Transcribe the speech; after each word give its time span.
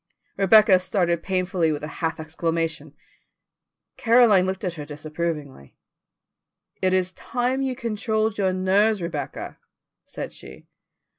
Rebecca 0.35 0.79
started 0.79 1.21
painfully 1.21 1.71
with 1.71 1.83
a 1.83 1.87
half 2.01 2.19
exclamation. 2.19 2.95
Caroline 3.97 4.47
looked 4.47 4.63
at 4.63 4.73
her 4.73 4.83
disapprovingly. 4.83 5.77
"It 6.81 6.91
is 6.91 7.11
time 7.13 7.61
you 7.61 7.75
controlled 7.75 8.39
your 8.39 8.51
nerves, 8.51 8.99
Rebecca," 8.99 9.59
said 10.07 10.33
she. 10.33 10.65